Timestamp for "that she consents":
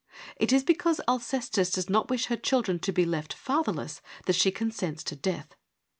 4.25-5.03